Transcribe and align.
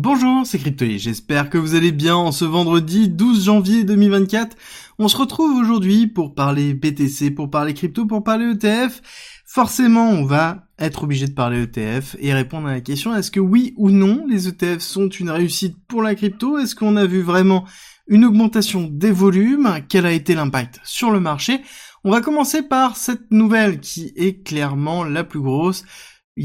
Bonjour, 0.00 0.46
c'est 0.46 0.60
Cryptoly, 0.60 1.00
j'espère 1.00 1.50
que 1.50 1.58
vous 1.58 1.74
allez 1.74 1.90
bien 1.90 2.14
en 2.14 2.30
ce 2.30 2.44
vendredi 2.44 3.08
12 3.08 3.46
janvier 3.46 3.82
2024. 3.82 4.56
On 5.00 5.08
se 5.08 5.16
retrouve 5.16 5.58
aujourd'hui 5.58 6.06
pour 6.06 6.36
parler 6.36 6.72
BTC, 6.72 7.32
pour 7.32 7.50
parler 7.50 7.74
crypto, 7.74 8.06
pour 8.06 8.22
parler 8.22 8.52
ETF. 8.52 9.02
Forcément, 9.44 10.08
on 10.08 10.24
va 10.24 10.68
être 10.78 11.02
obligé 11.02 11.26
de 11.26 11.32
parler 11.32 11.62
ETF 11.62 12.14
et 12.20 12.32
répondre 12.32 12.68
à 12.68 12.74
la 12.74 12.80
question 12.80 13.12
est-ce 13.12 13.32
que 13.32 13.40
oui 13.40 13.74
ou 13.76 13.90
non 13.90 14.24
les 14.28 14.46
ETF 14.46 14.78
sont 14.78 15.08
une 15.08 15.30
réussite 15.30 15.76
pour 15.88 16.00
la 16.00 16.14
crypto? 16.14 16.58
Est-ce 16.58 16.76
qu'on 16.76 16.94
a 16.94 17.04
vu 17.04 17.20
vraiment 17.20 17.64
une 18.06 18.24
augmentation 18.24 18.88
des 18.88 19.10
volumes? 19.10 19.80
Quel 19.88 20.06
a 20.06 20.12
été 20.12 20.36
l'impact 20.36 20.78
sur 20.84 21.10
le 21.10 21.18
marché? 21.18 21.60
On 22.04 22.12
va 22.12 22.20
commencer 22.20 22.62
par 22.62 22.96
cette 22.96 23.32
nouvelle 23.32 23.80
qui 23.80 24.12
est 24.14 24.44
clairement 24.44 25.02
la 25.02 25.24
plus 25.24 25.40
grosse 25.40 25.84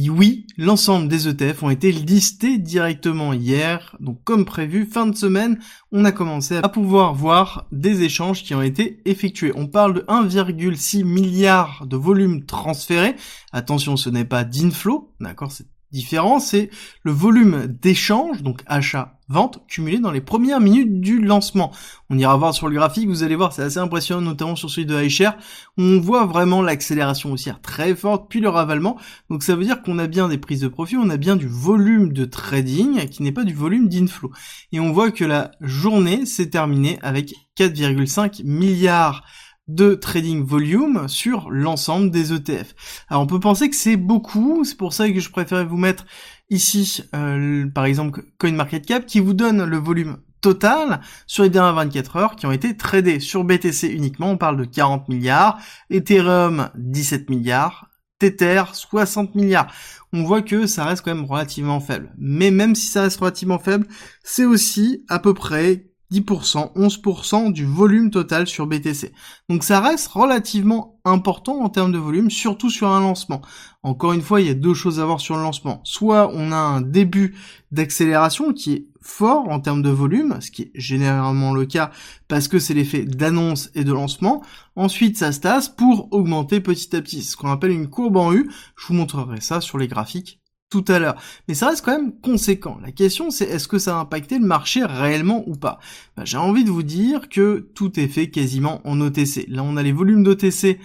oui, 0.09 0.47
l'ensemble 0.57 1.07
des 1.07 1.27
ETF 1.27 1.63
ont 1.63 1.69
été 1.69 1.91
listés 1.91 2.57
directement 2.57 3.31
hier, 3.33 3.95
donc 3.99 4.23
comme 4.23 4.45
prévu, 4.45 4.85
fin 4.85 5.05
de 5.05 5.15
semaine, 5.15 5.59
on 5.91 6.03
a 6.03 6.11
commencé 6.11 6.57
à 6.57 6.70
pouvoir 6.70 7.13
voir 7.13 7.67
des 7.71 8.01
échanges 8.01 8.43
qui 8.43 8.55
ont 8.55 8.61
été 8.61 9.01
effectués. 9.05 9.51
On 9.55 9.67
parle 9.67 9.93
de 9.93 10.01
1,6 10.01 11.03
milliard 11.03 11.85
de 11.85 11.95
volume 11.95 12.45
transférés. 12.45 13.15
Attention, 13.51 13.95
ce 13.95 14.09
n'est 14.09 14.25
pas 14.25 14.43
d'inflow, 14.43 15.13
d'accord, 15.20 15.51
c'est 15.51 15.67
différent, 15.93 16.39
c'est 16.39 16.70
le 17.03 17.11
volume 17.11 17.67
d'échange, 17.67 18.43
donc 18.43 18.61
achat 18.65 19.17
vente 19.29 19.63
cumulée 19.67 19.99
dans 19.99 20.11
les 20.11 20.21
premières 20.21 20.59
minutes 20.59 20.99
du 20.99 21.20
lancement. 21.21 21.71
On 22.09 22.17
ira 22.17 22.35
voir 22.38 22.53
sur 22.53 22.67
le 22.67 22.75
graphique, 22.75 23.07
vous 23.07 23.23
allez 23.23 23.35
voir, 23.35 23.53
c'est 23.53 23.63
assez 23.63 23.79
impressionnant, 23.79 24.21
notamment 24.21 24.55
sur 24.55 24.70
celui 24.70 24.85
de 24.85 25.01
iShare. 25.01 25.37
On 25.77 25.99
voit 25.99 26.25
vraiment 26.25 26.61
l'accélération 26.61 27.31
haussière 27.31 27.61
très 27.61 27.95
forte, 27.95 28.29
puis 28.29 28.41
le 28.41 28.49
ravalement. 28.49 28.98
Donc 29.29 29.43
ça 29.43 29.55
veut 29.55 29.63
dire 29.63 29.81
qu'on 29.81 29.98
a 29.99 30.07
bien 30.07 30.27
des 30.27 30.37
prises 30.37 30.61
de 30.61 30.67
profit, 30.67 30.98
on 30.98 31.09
a 31.09 31.17
bien 31.17 31.35
du 31.35 31.48
volume 31.48 32.13
de 32.13 32.25
trading 32.25 33.07
qui 33.07 33.23
n'est 33.23 33.31
pas 33.31 33.43
du 33.43 33.53
volume 33.53 33.87
d'inflow. 33.87 34.31
Et 34.71 34.79
on 34.79 34.91
voit 34.91 35.12
que 35.12 35.25
la 35.25 35.51
journée 35.62 36.25
s'est 36.25 36.49
terminée 36.49 36.99
avec 37.01 37.34
4,5 37.57 38.43
milliards 38.43 39.23
de 39.67 39.95
trading 39.95 40.43
volume 40.43 41.07
sur 41.07 41.49
l'ensemble 41.49 42.11
des 42.11 42.33
ETF. 42.33 42.75
Alors 43.09 43.23
on 43.23 43.27
peut 43.27 43.39
penser 43.39 43.69
que 43.69 43.75
c'est 43.75 43.95
beaucoup, 43.95 44.63
c'est 44.63 44.77
pour 44.77 44.93
ça 44.93 45.09
que 45.09 45.19
je 45.19 45.29
préférais 45.29 45.65
vous 45.65 45.77
mettre 45.77 46.05
ici 46.49 47.03
euh, 47.15 47.67
par 47.73 47.85
exemple 47.85 48.25
CoinMarketCap 48.39 49.05
qui 49.05 49.19
vous 49.19 49.34
donne 49.34 49.63
le 49.63 49.77
volume 49.77 50.17
total 50.41 50.99
sur 51.25 51.43
les 51.43 51.49
dernières 51.49 51.75
24 51.75 52.15
heures 52.17 52.35
qui 52.35 52.45
ont 52.45 52.51
été 52.51 52.75
tradés 52.75 53.19
sur 53.21 53.45
BTC 53.45 53.87
uniquement, 53.87 54.31
on 54.31 54.37
parle 54.37 54.57
de 54.57 54.65
40 54.65 55.07
milliards, 55.07 55.57
Ethereum 55.89 56.69
17 56.75 57.29
milliards, 57.29 57.87
Tether 58.19 58.63
60 58.73 59.35
milliards. 59.35 59.73
On 60.11 60.23
voit 60.23 60.41
que 60.41 60.67
ça 60.67 60.85
reste 60.85 61.03
quand 61.03 61.15
même 61.15 61.25
relativement 61.25 61.79
faible. 61.79 62.13
Mais 62.17 62.51
même 62.51 62.75
si 62.75 62.87
ça 62.87 63.03
reste 63.03 63.19
relativement 63.19 63.57
faible, 63.57 63.87
c'est 64.23 64.45
aussi 64.45 65.03
à 65.09 65.19
peu 65.19 65.34
près 65.34 65.93
10%, 66.13 66.73
11% 66.75 67.51
du 67.51 67.66
volume 67.66 68.11
total 68.11 68.47
sur 68.47 68.67
BTC. 68.67 69.13
Donc 69.50 69.63
ça 69.63 69.79
reste 69.79 70.07
relativement 70.09 71.00
important 71.06 71.61
en 71.61 71.69
termes 71.69 71.91
de 71.91 71.97
volume, 71.97 72.29
surtout 72.29 72.69
sur 72.69 72.88
un 72.88 73.00
lancement. 73.00 73.41
Encore 73.81 74.13
une 74.13 74.22
fois, 74.22 74.39
il 74.39 74.47
y 74.47 74.51
a 74.51 74.53
deux 74.53 74.73
choses 74.73 75.00
à 75.00 75.06
voir 75.06 75.19
sur 75.19 75.35
le 75.35 75.41
lancement. 75.41 75.81
Soit 75.84 76.31
on 76.34 76.51
a 76.51 76.57
un 76.57 76.81
début 76.81 77.35
d'accélération 77.72 78.53
qui 78.53 78.73
est 78.73 78.88
fort 79.01 79.50
en 79.50 79.59
termes 79.59 79.81
de 79.81 79.89
volume, 79.89 80.38
ce 80.39 80.51
qui 80.51 80.63
est 80.63 80.72
généralement 80.75 81.53
le 81.53 81.66
cas 81.66 81.91
parce 82.28 82.47
que 82.47 82.59
c'est 82.59 82.73
l'effet 82.73 83.03
d'annonce 83.03 83.69
et 83.75 83.84
de 83.84 83.91
lancement. 83.91 84.44
Ensuite, 84.75 85.17
ça 85.17 85.31
se 85.31 85.41
tasse 85.41 85.67
pour 85.67 86.07
augmenter 86.11 86.61
petit 86.61 86.95
à 86.95 87.01
petit, 87.01 87.23
ce 87.23 87.35
qu'on 87.35 87.51
appelle 87.51 87.72
une 87.72 87.89
courbe 87.89 88.17
en 88.17 88.34
U. 88.34 88.50
Je 88.78 88.88
vous 88.88 88.94
montrerai 88.94 89.41
ça 89.41 89.59
sur 89.59 89.78
les 89.78 89.88
graphiques 89.88 90.43
tout 90.74 90.91
à 90.91 90.97
l'heure. 90.97 91.22
Mais 91.47 91.53
ça 91.53 91.69
reste 91.69 91.85
quand 91.85 91.91
même 91.91 92.19
conséquent. 92.19 92.79
La 92.81 92.91
question 92.91 93.29
c'est 93.29 93.46
est-ce 93.46 93.68
que 93.68 93.78
ça 93.78 93.96
a 93.96 94.00
impacté 94.00 94.40
le 94.40 94.46
marché 94.46 94.84
réellement 94.84 95.44
ou 95.46 95.56
pas? 95.56 95.78
Ben, 96.18 96.25
J'ai 96.25 96.38
envie 96.38 96.63
de 96.63 96.72
vous 96.72 96.81
dire 96.81 97.30
que 97.30 97.69
tout 97.75 98.00
est 98.00 98.07
fait 98.07 98.31
quasiment 98.31 98.81
en 98.84 99.00
OTC. 99.00 99.46
Là 99.50 99.63
on 99.63 99.78
a 99.78 99.84
les 99.84 99.91
volumes 99.91 100.24
d'OTC 100.24 100.80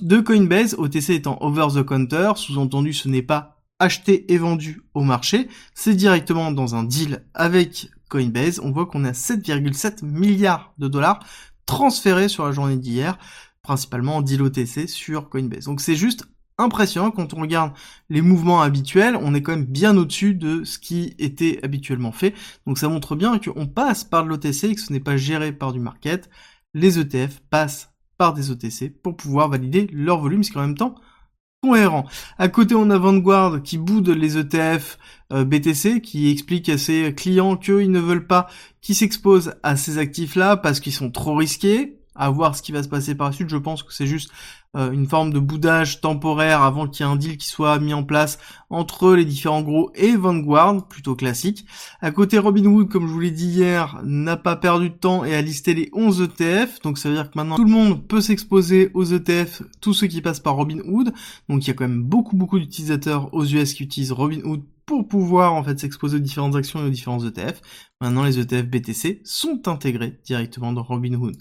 de 0.00 0.20
Coinbase, 0.20 0.74
OTC 0.78 1.10
étant 1.10 1.36
over 1.42 1.66
the 1.74 1.84
counter, 1.84 2.32
sous-entendu 2.36 2.94
ce 2.94 3.08
n'est 3.08 3.22
pas 3.22 3.60
acheté 3.78 4.32
et 4.32 4.38
vendu 4.38 4.82
au 4.94 5.02
marché, 5.02 5.48
c'est 5.74 5.94
directement 5.94 6.50
dans 6.50 6.74
un 6.74 6.82
deal 6.82 7.26
avec 7.34 7.90
Coinbase. 8.08 8.60
On 8.60 8.70
voit 8.70 8.86
qu'on 8.86 9.04
a 9.04 9.12
7,7 9.12 10.04
milliards 10.04 10.72
de 10.78 10.88
dollars 10.88 11.20
transférés 11.66 12.28
sur 12.28 12.46
la 12.46 12.52
journée 12.52 12.76
d'hier, 12.78 13.18
principalement 13.62 14.16
en 14.16 14.22
deal 14.22 14.40
OTC 14.40 14.88
sur 14.88 15.28
Coinbase. 15.28 15.64
Donc 15.66 15.82
c'est 15.82 15.96
juste 15.96 16.24
impressionnant 16.58 17.10
quand 17.10 17.34
on 17.34 17.40
regarde 17.40 17.72
les 18.08 18.20
mouvements 18.20 18.62
habituels, 18.62 19.18
on 19.20 19.34
est 19.34 19.42
quand 19.42 19.52
même 19.52 19.64
bien 19.64 19.96
au-dessus 19.96 20.34
de 20.34 20.64
ce 20.64 20.78
qui 20.78 21.14
était 21.18 21.58
habituellement 21.62 22.12
fait. 22.12 22.34
Donc 22.66 22.78
ça 22.78 22.88
montre 22.88 23.16
bien 23.16 23.38
qu'on 23.38 23.66
passe 23.66 24.04
par 24.04 24.24
de 24.24 24.28
l'OTC 24.28 24.64
et 24.64 24.74
que 24.74 24.80
ce 24.80 24.92
n'est 24.92 25.00
pas 25.00 25.16
géré 25.16 25.52
par 25.52 25.72
du 25.72 25.80
market. 25.80 26.30
Les 26.74 26.98
ETF 26.98 27.40
passent 27.50 27.92
par 28.18 28.34
des 28.34 28.50
OTC 28.50 28.90
pour 29.02 29.16
pouvoir 29.16 29.48
valider 29.48 29.88
leur 29.92 30.20
volume, 30.20 30.44
ce 30.44 30.50
qui 30.50 30.56
est 30.56 30.60
en 30.60 30.66
même 30.66 30.76
temps 30.76 30.94
cohérent. 31.62 32.04
À 32.38 32.48
côté, 32.48 32.74
on 32.74 32.90
a 32.90 32.98
Vanguard 32.98 33.62
qui 33.62 33.78
boude 33.78 34.10
les 34.10 34.38
ETF 34.38 34.98
euh, 35.32 35.44
BTC, 35.44 36.00
qui 36.02 36.30
explique 36.30 36.68
à 36.68 36.78
ses 36.78 37.14
clients 37.14 37.56
qu'ils 37.56 37.90
ne 37.90 38.00
veulent 38.00 38.26
pas 38.26 38.48
qu'ils 38.80 38.94
s'exposent 38.94 39.54
à 39.62 39.76
ces 39.76 39.98
actifs-là 39.98 40.56
parce 40.58 40.80
qu'ils 40.80 40.92
sont 40.92 41.10
trop 41.10 41.34
risqués. 41.34 42.03
À 42.14 42.30
voir 42.30 42.56
ce 42.56 42.62
qui 42.62 42.72
va 42.72 42.82
se 42.82 42.88
passer 42.88 43.14
par 43.14 43.28
la 43.28 43.32
suite. 43.32 43.48
Je 43.48 43.56
pense 43.56 43.82
que 43.82 43.92
c'est 43.92 44.06
juste 44.06 44.30
euh, 44.76 44.90
une 44.90 45.06
forme 45.06 45.32
de 45.32 45.38
boudage 45.38 46.00
temporaire 46.00 46.62
avant 46.62 46.88
qu'il 46.88 47.06
y 47.06 47.08
ait 47.08 47.12
un 47.12 47.16
deal 47.16 47.36
qui 47.36 47.46
soit 47.46 47.78
mis 47.78 47.94
en 47.94 48.02
place 48.02 48.38
entre 48.70 49.14
les 49.14 49.24
différents 49.24 49.62
gros 49.62 49.92
et 49.94 50.16
Vanguard, 50.16 50.88
plutôt 50.88 51.14
classique. 51.14 51.64
À 52.00 52.10
côté, 52.10 52.38
Robinhood, 52.38 52.88
comme 52.88 53.06
je 53.06 53.12
vous 53.12 53.20
l'ai 53.20 53.30
dit 53.30 53.46
hier, 53.46 54.00
n'a 54.04 54.36
pas 54.36 54.56
perdu 54.56 54.90
de 54.90 54.94
temps 54.94 55.24
et 55.24 55.34
a 55.34 55.42
listé 55.42 55.74
les 55.74 55.90
11 55.92 56.22
ETF. 56.22 56.80
Donc 56.82 56.98
ça 56.98 57.08
veut 57.08 57.14
dire 57.14 57.30
que 57.30 57.38
maintenant 57.38 57.56
tout 57.56 57.64
le 57.64 57.70
monde 57.70 58.04
peut 58.06 58.20
s'exposer 58.20 58.90
aux 58.94 59.04
ETF, 59.04 59.62
tous 59.80 59.94
ceux 59.94 60.08
qui 60.08 60.20
passent 60.20 60.40
par 60.40 60.56
Robinhood. 60.56 61.12
Donc 61.48 61.64
il 61.64 61.68
y 61.68 61.70
a 61.70 61.74
quand 61.74 61.88
même 61.88 62.02
beaucoup 62.02 62.36
beaucoup 62.36 62.58
d'utilisateurs 62.58 63.32
aux 63.32 63.44
US 63.44 63.74
qui 63.74 63.84
utilisent 63.84 64.12
Robinhood 64.12 64.62
pour 64.86 65.08
pouvoir 65.08 65.54
en 65.54 65.62
fait 65.62 65.78
s'exposer 65.78 66.16
aux 66.16 66.20
différentes 66.20 66.56
actions 66.56 66.80
et 66.80 66.86
aux 66.86 66.90
différents 66.90 67.24
ETF. 67.24 67.60
Maintenant, 68.00 68.24
les 68.24 68.38
ETF 68.38 68.66
BTC 68.66 69.22
sont 69.24 69.66
intégrés 69.66 70.18
directement 70.24 70.72
dans 70.72 70.82
Robinhood. 70.82 71.36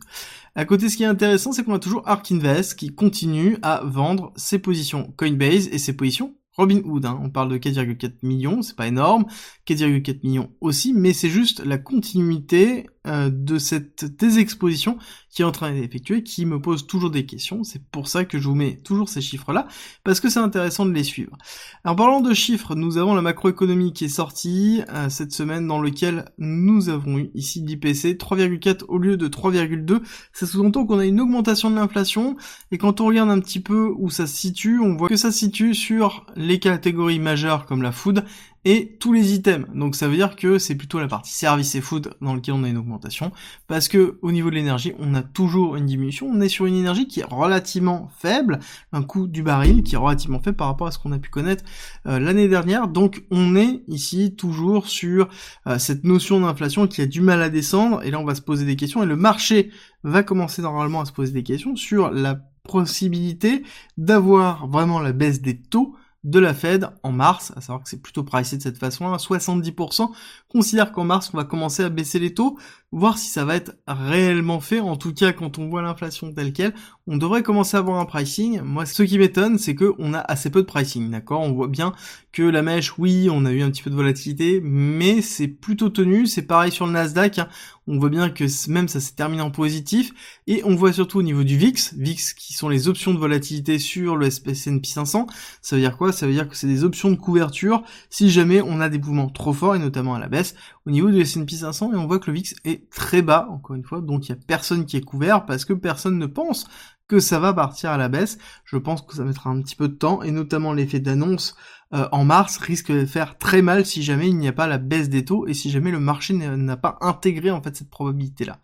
À 0.56 0.66
côté, 0.66 0.90
ce 0.90 0.98
qui 0.98 1.04
est 1.04 1.08
intéressant, 1.08 1.52
c'est 1.52 1.64
qu'on 1.64 1.74
a 1.74 1.80
toujours 1.80 2.08
Ark 2.08 2.32
Invest 2.32 2.78
qui 2.78 2.94
continue 2.94 3.58
à 3.62 3.82
vendre 3.84 4.32
ses 4.36 4.60
positions 4.60 5.14
Coinbase 5.18 5.68
et 5.68 5.78
ses 5.78 5.94
positions 5.94 6.36
Robinhood, 6.56 7.06
hein, 7.06 7.20
on 7.22 7.30
parle 7.30 7.50
de 7.50 7.58
4,4 7.58 8.14
millions, 8.22 8.62
c'est 8.62 8.76
pas 8.76 8.88
énorme, 8.88 9.26
4,4 9.68 10.20
millions 10.24 10.52
aussi, 10.62 10.94
mais 10.94 11.12
c'est 11.14 11.30
juste 11.30 11.66
la 11.66 11.80
continuité 11.80 12.88
euh, 13.06 13.30
de 13.30 13.58
cette 13.58 14.06
désexposition 14.18 14.98
qui 15.30 15.42
est 15.42 15.46
en 15.46 15.52
train 15.52 15.72
d'être 15.72 15.84
effectuée, 15.84 16.24
qui 16.24 16.46
me 16.46 16.62
pose 16.62 16.88
toujours 16.88 17.10
des 17.10 17.26
questions. 17.26 17.64
C'est 17.64 17.84
pour 17.84 18.08
ça 18.08 18.24
que 18.24 18.40
je 18.40 18.48
vous 18.48 18.56
mets 18.56 18.78
toujours 18.78 19.10
ces 19.10 19.20
chiffres-là, 19.20 19.68
parce 20.04 20.20
que 20.20 20.30
c'est 20.30 20.40
intéressant 20.40 20.86
de 20.86 20.92
les 20.92 21.04
suivre. 21.04 21.36
En 21.84 21.96
parlant 21.96 22.22
de 22.22 22.34
chiffres, 22.34 22.76
nous 22.76 22.98
avons 22.98 23.14
la 23.14 23.22
macroéconomie 23.22 23.94
qui 23.94 24.06
est 24.06 24.10
sortie 24.10 24.84
euh, 24.90 25.10
cette 25.10 25.34
semaine, 25.34 25.68
dans 25.68 25.82
lequel 25.82 26.26
nous 26.38 26.90
avons 26.90 27.18
eu 27.18 27.32
ici 27.34 27.62
l'IPC 27.62 28.18
3,4 28.18 28.86
au 28.88 28.98
lieu 28.98 29.18
de 29.18 29.28
3,2. 29.28 30.02
Ça 30.32 30.46
sous-entend 30.46 30.86
qu'on 30.86 31.00
a 31.00 31.06
une 31.06 31.20
augmentation 31.20 31.70
de 31.70 31.76
l'inflation, 31.76 32.38
et 32.72 32.78
quand 32.78 33.02
on 33.02 33.08
regarde 33.08 33.30
un 33.30 33.40
petit 33.40 33.60
peu 33.60 33.92
où 33.98 34.10
ça 34.10 34.28
se 34.28 34.36
situe, 34.36 34.80
on 34.80 34.96
voit 34.96 35.10
que 35.10 35.18
ça 35.18 35.32
se 35.32 35.40
situe 35.40 35.74
sur 35.74 36.26
les 36.36 36.60
catégories 36.60 37.20
majeures 37.20 37.66
comme 37.66 37.82
la 37.82 37.92
food 37.92 38.24
et 38.66 38.96
tous 39.00 39.14
les 39.14 39.34
items. 39.34 39.68
Donc 39.74 39.96
ça 39.96 40.08
veut 40.08 40.16
dire 40.16 40.36
que 40.36 40.58
c'est 40.58 40.76
plutôt 40.76 41.00
la 41.00 41.08
partie 41.08 41.34
service 41.34 41.76
et 41.76 41.82
food 41.82 42.14
dans 42.22 42.34
lequel 42.34 42.56
on 42.56 42.64
a 42.64 42.70
une 42.70 42.78
augmentation, 42.78 43.32
parce 43.68 43.88
que 43.88 44.18
au 44.22 44.32
niveau 44.32 44.50
de 44.50 44.56
l'énergie, 44.56 44.94
on 45.00 45.14
a 45.16 45.22
toujours 45.22 45.76
une 45.76 45.86
diminution. 45.86 46.28
On 46.28 46.42
est 46.42 46.50
sur 46.50 46.66
une 46.66 46.76
énergie 46.76 47.08
qui 47.08 47.20
est 47.20 47.26
relativement 47.26 48.10
faible, 48.18 48.60
un 48.92 49.04
coût 49.04 49.28
du 49.28 49.44
baril 49.44 49.84
qui 49.84 49.96
est 49.96 49.98
relativement 49.98 50.40
faible 50.40 50.58
par 50.58 50.68
rapport 50.68 50.88
à 50.88 50.92
ce 50.92 51.00
qu'on 51.00 51.12
a 51.12 51.20
pu 51.20 51.30
connaître 51.30 51.64
euh, 52.08 52.20
l'année 52.20 52.48
dernière. 52.48 52.88
Donc 52.88 53.24
on 53.32 53.56
est 53.56 53.84
ici 53.88 54.36
toujours 54.36 54.88
sur 54.88 55.30
euh, 55.68 55.78
cette 55.78 56.04
notion 56.04 56.40
d'inflation 56.40 56.88
qui 56.88 57.02
a 57.02 57.06
du 57.06 57.22
mal 57.22 57.42
à 57.42 57.50
descendre, 57.50 58.04
et 58.04 58.12
là 58.12 58.20
on 58.20 58.26
va 58.26 58.36
se 58.36 58.42
poser 58.42 58.66
des 58.66 58.76
questions, 58.76 59.04
et 59.04 59.06
le 59.06 59.16
marché 59.16 59.72
va 60.04 60.24
commencer 60.24 60.62
normalement 60.62 61.02
à 61.02 61.06
se 61.06 61.12
poser 61.12 61.32
des 61.32 61.44
questions 61.44 61.76
sur 61.76 62.12
la 62.12 62.40
possibilité 62.64 63.64
d'avoir 63.98 64.68
vraiment 64.68 65.00
la 65.00 65.12
baisse 65.12 65.42
des 65.42 65.58
taux 65.58 65.96
de 66.24 66.40
la 66.40 66.54
Fed 66.54 66.90
en 67.04 67.12
mars, 67.12 67.52
à 67.56 67.62
savoir 67.62 67.84
que 67.84 67.90
c'est 67.90 68.02
plutôt 68.02 68.24
pricé 68.24 68.58
de 68.58 68.62
cette 68.62 68.78
façon, 68.78 69.14
70% 69.14 70.10
considèrent 70.50 70.92
qu'en 70.92 71.04
mars 71.04 71.32
on 71.34 71.38
va 71.38 71.44
commencer 71.44 71.84
à 71.84 71.90
baisser 71.90 72.20
les 72.20 72.34
taux. 72.34 72.58
Voir 72.94 73.18
si 73.18 73.28
ça 73.28 73.44
va 73.44 73.56
être 73.56 73.76
réellement 73.88 74.60
fait. 74.60 74.80
En 74.80 74.96
tout 74.96 75.14
cas, 75.14 75.34
quand 75.34 75.58
on 75.58 75.68
voit 75.68 75.82
l'inflation 75.82 76.32
telle 76.32 76.54
quelle, 76.54 76.74
on 77.08 77.18
devrait 77.18 77.44
commencer 77.44 77.76
à 77.76 77.80
avoir 77.80 78.00
un 78.00 78.06
pricing. 78.06 78.62
Moi, 78.62 78.86
ce 78.86 79.04
qui 79.04 79.18
m'étonne, 79.18 79.58
c'est 79.58 79.76
que 79.76 79.94
on 79.98 80.14
a 80.14 80.20
assez 80.20 80.50
peu 80.50 80.62
de 80.62 80.68
pricing, 80.68 81.10
d'accord? 81.10 81.42
On 81.42 81.52
voit 81.52 81.68
bien 81.68 81.94
que 82.32 82.44
la 82.44 82.62
mèche, 82.62 82.98
oui, 82.98 83.30
on 83.32 83.46
a 83.46 83.52
eu 83.52 83.62
un 83.62 83.72
petit 83.72 83.84
peu 83.84 83.90
de 83.90 83.96
volatilité, 83.96 84.62
mais 84.64 85.22
c'est 85.22 85.48
plutôt 85.48 85.90
tenu. 85.90 86.28
C'est 86.28 86.44
pareil 86.44 86.72
sur 86.72 86.86
le 86.86 86.94
Nasdaq. 86.94 87.40
Hein. 87.40 87.50
On 87.88 88.00
voit 88.00 88.10
bien 88.10 88.30
que 88.30 88.46
même 88.70 88.88
ça 88.88 89.00
s'est 89.00 89.16
terminé 89.16 89.42
en 89.42 89.52
positif. 89.52 90.14
Et 90.48 90.62
on 90.64 90.76
voit 90.76 90.94
surtout 90.94 91.20
au 91.20 91.24
niveau 91.24 91.44
du 91.44 91.58
VIX, 91.58 91.96
VIX 91.98 92.34
qui 92.34 92.54
sont 92.54 92.70
les 92.70 92.88
options 92.88 93.14
de 93.14 93.20
volatilité 93.20 93.80
sur 93.80 94.16
le 94.16 94.28
S&P 94.28 94.54
500. 94.54 95.28
Ça 95.62 95.76
veut 95.76 95.82
dire 95.82 95.98
quoi? 95.98 96.12
Ça 96.12 96.26
veut 96.28 96.34
dire 96.34 96.48
que 96.48 96.56
c'est 96.56 96.68
des 96.68 96.84
options 96.84 97.10
de 97.12 97.16
couverture 97.16 97.84
si 98.10 98.30
jamais 98.30 98.62
on 98.62 98.80
a 98.80 98.88
des 98.88 99.00
mouvements 99.00 99.30
trop 99.30 99.52
forts, 99.52 99.76
et 99.76 99.80
notamment 99.80 100.14
à 100.16 100.20
la 100.20 100.28
baisse, 100.28 100.56
au 100.86 100.92
niveau 100.92 101.10
du 101.10 101.22
S&P 101.22 101.56
500. 101.56 101.94
Et 101.94 101.96
on 101.96 102.08
voit 102.08 102.20
que 102.20 102.30
le 102.30 102.36
VIX 102.38 102.56
est 102.66 102.90
très 102.90 103.22
bas, 103.22 103.48
encore 103.50 103.76
une 103.76 103.84
fois. 103.84 104.02
Donc 104.02 104.28
il 104.28 104.30
y 104.30 104.32
a 104.34 104.38
personne 104.48 104.86
qui 104.86 104.98
est 104.98 105.02
couvert 105.02 105.46
parce 105.46 105.66
que 105.66 105.74
personne 105.74 106.18
ne 106.18 106.26
pense 106.26 106.68
que 107.08 107.20
ça 107.20 107.40
va 107.40 107.54
partir 107.54 107.92
à 107.92 107.98
la 107.98 108.10
baisse. 108.10 108.38
Je 108.66 108.78
pense 108.78 109.02
que 109.02 109.16
ça 109.16 109.24
mettra 109.24 109.50
un 109.50 109.62
petit 109.62 109.76
peu 109.76 109.88
de 109.88 109.96
temps 109.96 110.22
et 110.24 110.32
notamment 110.32 110.74
l'effet 110.74 111.00
d'annonce 111.00 111.56
euh, 111.94 112.08
en 112.12 112.26
mars 112.26 112.58
risque 112.58 112.92
de 112.92 113.06
faire 113.06 113.38
très 113.38 113.62
mal 113.62 113.86
si 113.86 114.02
jamais 114.02 114.28
il 114.28 114.38
n'y 114.38 114.48
a 114.48 114.54
pas 114.54 114.68
la 114.68 114.80
baisse 114.80 115.10
des 115.10 115.26
taux 115.26 115.46
et 115.46 115.54
si 115.54 115.70
jamais 115.70 115.92
le 115.92 116.00
marché 116.00 116.34
n'a 116.34 116.78
pas 116.78 116.98
intégré 117.02 117.52
en 117.52 117.62
fait 117.62 117.76
cette 117.76 117.90
probabilité 117.90 118.46
là. 118.46 118.60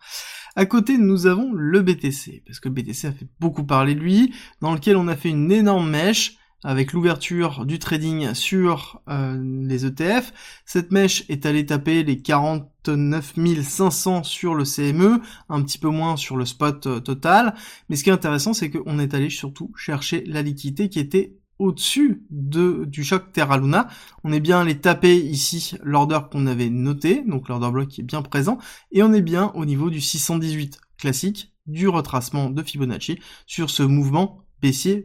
À 0.56 0.66
côté, 0.66 0.98
nous 0.98 1.26
avons 1.26 1.52
le 1.52 1.80
BTC 1.80 2.42
parce 2.44 2.58
que 2.58 2.68
le 2.68 2.74
BTC 2.74 3.06
a 3.06 3.12
fait 3.12 3.28
beaucoup 3.38 3.64
parler 3.64 3.94
de 3.94 4.00
lui, 4.00 4.34
dans 4.60 4.74
lequel 4.74 4.96
on 4.96 5.06
a 5.06 5.14
fait 5.14 5.28
une 5.28 5.52
énorme 5.52 5.88
mèche 5.88 6.39
avec 6.62 6.92
l'ouverture 6.92 7.64
du 7.64 7.78
trading 7.78 8.34
sur 8.34 9.00
euh, 9.08 9.40
les 9.66 9.86
ETF. 9.86 10.32
Cette 10.64 10.92
mèche 10.92 11.24
est 11.28 11.46
allée 11.46 11.66
taper 11.66 12.02
les 12.02 12.20
49 12.20 13.34
500 13.62 14.22
sur 14.22 14.54
le 14.54 14.64
CME, 14.64 15.20
un 15.48 15.62
petit 15.62 15.78
peu 15.78 15.88
moins 15.88 16.16
sur 16.16 16.36
le 16.36 16.44
spot 16.44 16.86
euh, 16.86 17.00
total. 17.00 17.54
Mais 17.88 17.96
ce 17.96 18.04
qui 18.04 18.10
est 18.10 18.14
intéressant, 18.14 18.52
c'est 18.52 18.70
qu'on 18.70 18.98
est 18.98 19.14
allé 19.14 19.30
surtout 19.30 19.72
chercher 19.76 20.24
la 20.26 20.42
liquidité 20.42 20.88
qui 20.88 20.98
était 20.98 21.36
au-dessus 21.58 22.24
de, 22.30 22.84
du 22.86 23.04
choc 23.04 23.32
Terra 23.32 23.58
Luna. 23.58 23.88
On 24.24 24.32
est 24.32 24.40
bien 24.40 24.60
allé 24.60 24.78
taper 24.78 25.16
ici 25.16 25.76
l'order 25.82 26.18
qu'on 26.32 26.46
avait 26.46 26.70
noté, 26.70 27.22
donc 27.26 27.48
l'order 27.48 27.70
block 27.70 27.88
qui 27.88 28.00
est 28.00 28.04
bien 28.04 28.22
présent, 28.22 28.58
et 28.92 29.02
on 29.02 29.12
est 29.12 29.20
bien 29.20 29.52
au 29.54 29.66
niveau 29.66 29.90
du 29.90 30.00
618 30.00 30.80
classique 30.98 31.52
du 31.66 31.86
retracement 31.88 32.50
de 32.50 32.62
Fibonacci 32.62 33.18
sur 33.46 33.70
ce 33.70 33.82
mouvement 33.82 34.42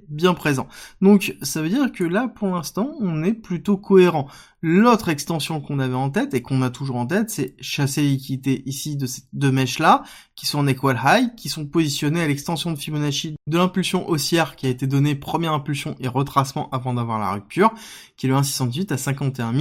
bien 0.10 0.34
présent. 0.34 0.68
Donc 1.02 1.36
ça 1.42 1.62
veut 1.62 1.70
dire 1.70 1.92
que 1.92 2.04
là 2.04 2.28
pour 2.28 2.50
l'instant 2.50 2.92
on 3.00 3.24
est 3.24 3.34
plutôt 3.34 3.78
cohérent. 3.78 4.28
L'autre 4.68 5.10
extension 5.10 5.62
qu'on 5.62 5.78
avait 5.78 5.94
en 5.94 6.10
tête 6.10 6.34
et 6.34 6.42
qu'on 6.42 6.64
a 6.64 6.72
toujours 6.72 6.96
en 6.96 7.06
tête, 7.06 7.30
c'est 7.30 7.56
chasser 7.62 8.02
les 8.02 8.10
liquidités 8.10 8.64
ici 8.66 8.98
de 8.98 9.06
ces 9.06 9.22
deux 9.32 9.52
mèches 9.52 9.78
là, 9.78 10.02
qui 10.36 10.48
sont 10.48 10.58
en 10.58 10.68
equal 10.68 11.00
high, 11.06 11.36
qui 11.36 11.50
sont 11.50 11.68
positionnées 11.68 12.24
à 12.24 12.28
l'extension 12.28 12.72
de 12.72 12.78
Fibonacci 12.78 13.36
de 13.48 13.58
l'impulsion 13.60 14.10
haussière 14.10 14.56
qui 14.56 14.66
a 14.66 14.70
été 14.70 14.88
donnée 14.88 15.14
première 15.14 15.54
impulsion 15.54 15.96
et 16.00 16.08
retracement 16.08 16.68
avant 16.72 16.96
d'avoir 16.96 17.20
la 17.20 17.32
rupture, 17.32 17.72
qui 18.18 18.26
est 18.26 18.30
le 18.30 18.36
1,618 18.36 18.92
à 18.92 18.98
51 18.98 19.54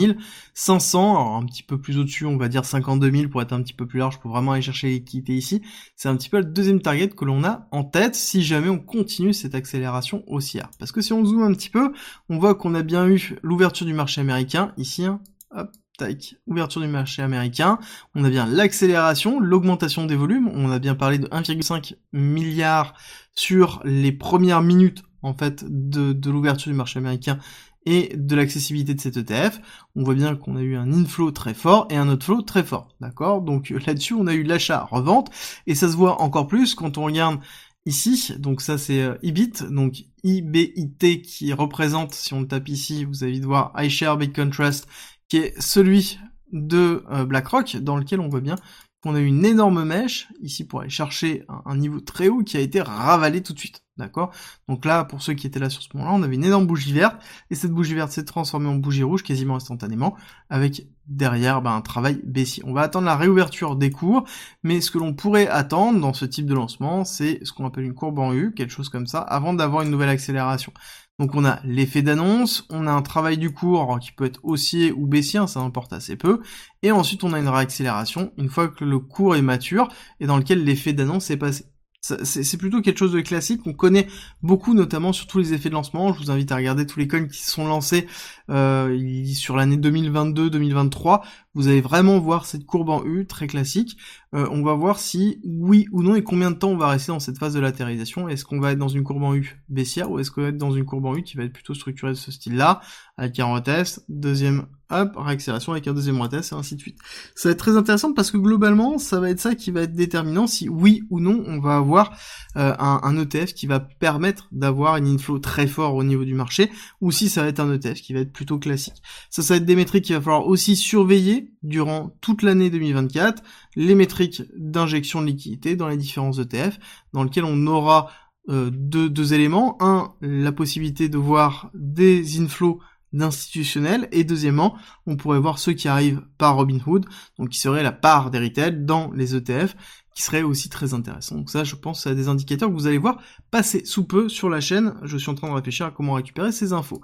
500, 0.55 1.17
alors 1.17 1.37
un 1.37 1.45
petit 1.45 1.63
peu 1.63 1.79
plus 1.79 1.99
au-dessus, 1.99 2.25
on 2.25 2.39
va 2.39 2.49
dire 2.49 2.65
52 2.65 3.11
000 3.11 3.29
pour 3.29 3.43
être 3.43 3.53
un 3.53 3.63
petit 3.63 3.75
peu 3.75 3.87
plus 3.87 3.99
large 3.99 4.19
pour 4.21 4.31
vraiment 4.31 4.53
aller 4.53 4.63
chercher 4.63 4.89
liquidités 4.89 5.35
ici. 5.35 5.61
C'est 5.97 6.09
un 6.09 6.17
petit 6.17 6.31
peu 6.31 6.39
le 6.39 6.45
deuxième 6.45 6.81
target 6.81 7.11
que 7.11 7.27
l'on 7.27 7.45
a 7.45 7.69
en 7.73 7.85
tête 7.85 8.15
si 8.15 8.43
jamais 8.43 8.71
on 8.71 8.79
continue 8.79 9.35
cette 9.35 9.55
accélération 9.55 10.25
haussière. 10.27 10.71
Parce 10.79 10.91
que 10.91 11.03
si 11.03 11.13
on 11.13 11.23
zoome 11.23 11.43
un 11.43 11.53
petit 11.53 11.71
peu, 11.71 11.93
on 12.31 12.39
voit 12.39 12.55
qu'on 12.55 12.75
a 12.75 12.83
bien 12.83 13.07
eu 13.07 13.37
l'ouverture 13.43 13.85
du 13.85 13.93
marché 13.93 14.23
américain 14.23 14.73
ici 14.79 15.05
hop, 15.51 15.71
tac, 15.97 16.37
ouverture 16.47 16.81
du 16.81 16.89
marché 16.89 17.23
américain. 17.23 17.79
On 18.15 18.25
a 18.25 18.31
bien 18.31 18.47
l'accélération, 18.47 19.41
l'augmentation 19.41 20.07
des 20.07 20.17
volumes. 20.17 20.51
On 20.55 20.71
a 20.71 20.79
bien 20.79 20.95
parlé 20.95 21.19
de 21.19 21.27
1,5 21.29 21.95
milliard 22.13 22.95
sur 23.35 23.81
les 23.85 24.13
premières 24.13 24.63
minutes 24.63 25.03
en 25.23 25.35
fait 25.35 25.65
de, 25.67 26.13
de 26.13 26.31
l'ouverture 26.31 26.71
du 26.71 26.77
marché 26.77 26.99
américain 26.99 27.39
et 27.87 28.13
de 28.17 28.35
l'accessibilité 28.37 28.95
de 28.95 29.01
cet 29.01 29.17
ETF. 29.17 29.61
On 29.95 30.05
voit 30.05 30.15
bien 30.15 30.37
qu'on 30.37 30.57
a 30.57 30.63
eu 30.63 30.77
un 30.77 30.93
inflow 30.93 31.31
très 31.31 31.55
fort 31.55 31.87
et 31.91 31.97
un 31.97 32.09
outflow 32.09 32.43
très 32.43 32.63
fort, 32.63 32.89
d'accord? 33.01 33.43
Donc 33.43 33.71
là-dessus, 33.87 34.15
on 34.15 34.27
a 34.27 34.35
eu 34.35 34.43
l'achat-revente 34.43 35.31
et 35.67 35.75
ça 35.75 35.89
se 35.91 35.97
voit 35.97 36.21
encore 36.23 36.47
plus 36.47 36.75
quand 36.75 36.99
on 36.99 37.05
regarde 37.05 37.41
ici. 37.87 38.33
Donc 38.39 38.63
ça 38.63 38.79
c'est 38.79 39.03
euh, 39.03 39.15
IBIT, 39.23 39.65
donc 39.71 40.05
IBIT 40.23 41.23
qui 41.23 41.53
représente, 41.53 42.15
si 42.15 42.33
on 42.33 42.41
le 42.41 42.47
tape 42.47 42.69
ici, 42.69 43.05
vous 43.05 43.25
allez 43.25 43.41
voir 43.41 43.73
iShare 43.79 44.17
Bitcoin 44.17 44.51
Trust, 44.51 44.89
qui 45.29 45.39
est 45.39 45.61
celui 45.61 46.19
de 46.53 47.05
euh, 47.11 47.25
BlackRock, 47.25 47.77
dans 47.77 47.97
lequel 47.97 48.21
on 48.21 48.29
voit 48.29 48.41
bien 48.41 48.57
qu'on 49.05 49.15
a 49.15 49.21
eu 49.21 49.27
une 49.27 49.45
énorme 49.45 49.85
mèche, 49.85 50.29
ici 50.41 50.67
pour 50.67 50.81
aller 50.81 50.89
chercher 50.89 51.45
un, 51.67 51.77
niveau 51.77 52.01
très 52.01 52.29
haut, 52.29 52.43
qui 52.43 52.57
a 52.57 52.61
été 52.61 52.81
ravalé 52.81 53.43
tout 53.43 53.53
de 53.53 53.59
suite. 53.59 53.83
D'accord? 53.99 54.33
Donc 54.67 54.87
là, 54.87 55.05
pour 55.05 55.21
ceux 55.21 55.35
qui 55.35 55.47
étaient 55.47 55.59
là 55.59 55.69
sur 55.69 55.83
ce 55.83 55.89
moment-là, 55.93 56.15
on 56.15 56.23
avait 56.23 56.37
une 56.37 56.45
énorme 56.45 56.67
bougie 56.67 56.95
verte, 56.95 57.23
et 57.51 57.55
cette 57.55 57.71
bougie 57.71 57.93
verte 57.93 58.11
s'est 58.13 58.25
transformée 58.25 58.69
en 58.69 58.77
bougie 58.77 59.03
rouge 59.03 59.23
quasiment 59.23 59.57
instantanément, 59.57 60.17
avec 60.49 60.89
derrière 61.07 61.61
ben, 61.61 61.73
un 61.73 61.83
travail 61.83 62.19
baissier. 62.25 62.63
On 62.67 62.73
va 62.73 62.81
attendre 62.81 63.05
la 63.05 63.15
réouverture 63.15 63.77
des 63.77 63.91
cours, 63.91 64.25
mais 64.63 64.81
ce 64.81 64.91
que 64.91 64.97
l'on 64.97 65.13
pourrait 65.13 65.49
attendre 65.49 66.01
dans 66.01 66.15
ce 66.15 66.25
type 66.25 66.47
de 66.47 66.55
lancement, 66.55 67.05
c'est 67.05 67.45
ce 67.45 67.53
qu'on 67.53 67.67
appelle 67.67 67.85
une 67.85 67.95
courbe 67.95 68.19
en 68.19 68.33
U, 68.33 68.55
quelque 68.55 68.73
chose 68.73 68.89
comme 68.89 69.07
ça, 69.07 69.21
avant 69.21 69.53
d'avoir 69.53 69.83
une 69.83 69.91
nouvelle 69.91 70.09
accélération. 70.09 70.73
Donc 71.21 71.35
on 71.37 71.45
a 71.45 71.61
l'effet 71.65 72.03
d'annonce, 72.03 72.67
on 72.71 72.89
a 72.89 72.93
un 72.93 73.03
travail 73.03 73.39
du 73.39 73.53
cours 73.53 74.01
qui 74.01 74.11
peut 74.11 74.25
être 74.25 74.41
haussier 74.43 74.91
ou 74.91 75.07
baissier, 75.07 75.39
hein, 75.39 75.47
ça 75.47 75.61
importe 75.61 75.93
assez 75.93 76.17
peu, 76.17 76.43
et 76.83 76.91
ensuite 76.91 77.23
on 77.23 77.33
a 77.33 77.39
une 77.39 77.49
réaccélération 77.49 78.33
une 78.37 78.49
fois 78.49 78.69
que 78.69 78.85
le 78.85 78.99
cours 78.99 79.37
est 79.37 79.43
mature 79.43 79.89
et 80.19 80.27
dans 80.27 80.37
lequel 80.37 80.65
l'effet 80.65 80.93
d'annonce 80.93 81.31
est 81.31 81.37
passé 81.37 81.67
c'est 82.05 82.57
plutôt 82.59 82.83
quelque 82.83 82.99
chose 82.99 83.13
de 83.13 83.21
classique 83.21 83.63
qu'on 83.63 83.73
connaît 83.73 84.07
beaucoup, 84.43 84.75
notamment 84.75 85.13
sur 85.13 85.27
tous 85.27 85.39
les 85.39 85.55
effets 85.55 85.71
de 85.71 85.75
lancement. 85.75 86.13
Je 86.13 86.19
vous 86.19 86.31
invite 86.31 86.53
à 86.53 86.57
regarder 86.57 86.87
tous 86.87 86.99
les 86.99 87.09
coins 87.09 87.27
qui 87.27 87.43
sont 87.43 87.67
lancés 87.67 88.07
euh, 88.51 89.25
sur 89.35 89.57
l'année 89.57 89.79
2022-2023. 89.79 91.23
Vous 91.55 91.69
allez 91.69 91.81
vraiment 91.81 92.19
voir 92.19 92.45
cette 92.45 92.67
courbe 92.67 92.91
en 92.91 93.05
U, 93.05 93.27
très 93.27 93.47
classique. 93.47 93.97
Euh, 94.35 94.47
on 94.51 94.63
va 94.63 94.75
voir 94.75 94.99
si 94.99 95.41
oui 95.45 95.87
ou 95.93 96.03
non 96.03 96.15
et 96.15 96.23
combien 96.23 96.51
de 96.51 96.57
temps 96.57 96.71
on 96.71 96.77
va 96.77 96.89
rester 96.89 97.13
dans 97.13 97.21
cette 97.21 97.39
phase 97.39 97.55
de 97.55 97.61
latéralisation. 97.61 98.29
Est-ce 98.29 98.45
qu'on 98.45 98.61
va 98.61 98.73
être 98.73 98.79
dans 98.79 98.89
une 98.89 99.05
courbe 99.05 99.23
en 99.23 99.35
U 99.35 99.63
baissière 99.69 100.11
ou 100.11 100.19
est-ce 100.19 100.31
qu'on 100.31 100.43
va 100.43 100.49
être 100.49 100.59
dans 100.59 100.73
une 100.73 100.85
courbe 100.85 101.07
en 101.07 101.17
U 101.17 101.23
qui 101.23 101.37
va 101.37 101.45
être 101.45 101.53
plutôt 101.53 101.75
structurée 101.75 102.13
de 102.13 102.19
ce 102.19 102.31
style-là, 102.31 102.81
avec 103.17 103.39
un 103.41 103.47
retest, 103.47 104.05
deuxième 104.09 104.67
hop, 104.95 105.17
réaccélération 105.17 105.73
avec 105.73 105.87
un 105.89 105.93
deuxième 105.93 106.21
retest, 106.21 106.53
et 106.53 106.55
ainsi 106.55 106.77
de 106.77 106.81
suite. 106.81 106.99
Ça 107.35 107.49
va 107.49 107.53
être 107.53 107.59
très 107.59 107.77
intéressant 107.77 108.13
parce 108.13 108.31
que 108.31 108.37
globalement, 108.37 108.99
ça 108.99 109.21
va 109.21 109.31
être 109.31 109.41
ça 109.41 109.55
qui 109.55 109.71
va 109.71 109.83
être 109.83 109.95
déterminant 109.95 110.47
si 110.47 110.69
oui 110.69 111.03
ou 111.11 111.21
non 111.21 111.43
on 111.47 111.61
va 111.61 111.77
avoir 111.77 112.17
euh, 112.57 112.75
un, 112.79 113.19
ETF 113.19 113.55
qui 113.55 113.67
va 113.67 113.81
permettre 113.81 114.49
d'avoir 114.53 114.97
une 114.97 115.07
inflow 115.07 115.39
très 115.39 115.67
fort 115.67 115.95
au 115.95 116.05
niveau 116.05 116.25
du 116.25 116.35
marché, 116.35 116.71
ou 117.01 117.11
si 117.11 117.29
ça 117.29 117.43
va 117.43 117.49
être 117.49 117.61
un 117.61 117.73
ETF 117.73 118.01
qui 118.01 118.13
va 118.13 118.21
être 118.21 118.33
plutôt 118.33 118.59
classique. 118.59 119.03
Ça, 119.31 119.43
ça 119.43 119.55
va 119.55 119.59
être 119.59 119.67
des 119.67 119.77
métriques 119.77 120.05
qu'il 120.05 120.15
va 120.15 120.21
falloir 120.21 120.47
aussi 120.47 120.77
surveiller 120.77 121.53
durant 121.63 122.17
toute 122.21 122.43
l'année 122.43 122.71
2024, 122.71 123.43
les 123.77 123.95
métriques 123.95 124.43
d'injection 124.57 125.21
de 125.21 125.27
liquidité 125.27 125.77
dans 125.77 125.89
les 125.89 125.97
différents 125.97 126.33
ETF, 126.33 126.79
dans 127.13 127.25
lesquels 127.25 127.45
on 127.45 127.67
aura 127.67 128.09
euh, 128.51 128.71
deux 128.71 129.33
éléments. 129.33 129.77
Un, 129.81 130.13
la 130.21 130.53
possibilité 130.53 131.09
de 131.09 131.17
voir 131.17 131.71
des 131.75 132.41
inflows 132.41 132.79
d'institutionnels 133.15 134.09
et 134.13 134.25
deuxièmement 134.25 134.77
on 135.07 135.17
pourrait 135.17 135.39
voir 135.39 135.59
ceux 135.59 135.73
qui 135.73 135.89
arrivent 135.89 136.23
par 136.37 136.57
Robinhood 136.57 137.07
donc 137.39 137.49
qui 137.49 137.59
serait 137.59 137.83
la 137.83 137.93
part 137.93 138.31
des 138.31 138.39
retail 138.39 138.85
dans 138.85 139.11
les 139.13 139.35
ETF 139.35 139.75
qui 140.15 140.23
serait 140.23 140.43
aussi 140.43 140.69
très 140.69 140.95
intéressant. 140.95 141.37
Donc 141.37 141.51
ça 141.51 141.65
je 141.65 141.75
pense 141.75 142.07
à 142.07 142.15
des 142.15 142.29
indicateurs 142.29 142.69
que 142.69 142.75
vous 142.75 142.87
allez 142.87 142.99
voir 142.99 143.21
passer 143.51 143.85
sous 143.85 144.05
peu 144.05 144.29
sur 144.29 144.49
la 144.49 144.61
chaîne. 144.61 144.95
Je 145.03 145.17
suis 145.17 145.31
en 145.31 145.35
train 145.35 145.49
de 145.49 145.55
réfléchir 145.55 145.87
à 145.87 145.91
comment 145.91 146.13
récupérer 146.13 146.53
ces 146.53 146.73
infos. 146.73 147.01